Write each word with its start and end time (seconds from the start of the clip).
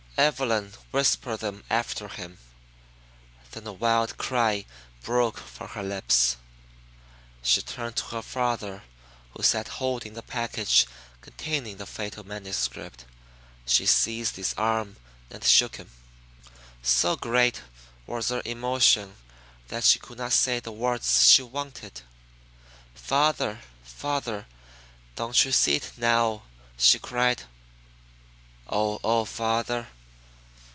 Evelyn 0.17 0.71
whispered 0.91 1.39
them 1.39 1.63
after 1.67 2.07
him. 2.07 2.37
Then 3.53 3.65
a 3.65 3.73
wild 3.73 4.17
cry 4.17 4.67
broke 5.01 5.39
from 5.39 5.69
her 5.69 5.81
lips. 5.81 6.37
She 7.41 7.63
turned 7.63 7.95
to 7.95 8.03
her 8.09 8.21
father 8.21 8.83
who 9.31 9.41
sat 9.41 9.67
holding 9.67 10.13
the 10.13 10.21
package 10.21 10.85
containing 11.21 11.77
the 11.77 11.87
fatal 11.87 12.23
manuscript. 12.23 13.05
She 13.65 13.87
seized 13.87 14.35
his 14.35 14.53
arm 14.59 14.97
and 15.31 15.43
shook 15.43 15.77
him. 15.77 15.89
So 16.83 17.15
great 17.15 17.63
was 18.05 18.29
her 18.29 18.43
emotion 18.45 19.15
that 19.69 19.83
she 19.85 19.97
could 19.97 20.19
not 20.19 20.33
say 20.33 20.59
the 20.59 20.71
words 20.71 21.27
she 21.31 21.41
wanted. 21.41 22.01
"Father, 22.93 23.59
father, 23.83 24.45
don't 25.15 25.43
you 25.43 25.51
see 25.51 25.77
it 25.77 25.93
now!" 25.97 26.43
she 26.77 26.99
cried. 26.99 27.41
"Oh, 28.69 28.99
oh, 29.03 29.25
father! 29.25 29.87